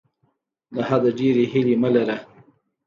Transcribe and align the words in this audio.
له 0.75 0.81
حده 0.89 1.09
ډیرې 1.19 1.43
هیلې 1.53 1.75
مه 1.83 1.89
لره. 1.95 2.17